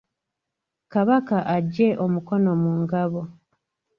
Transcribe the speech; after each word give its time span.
Kabaka 0.93 1.37
aggye 1.55 1.89
omukono 2.05 2.51
mu 2.61 2.71
ngabo. 2.81 3.21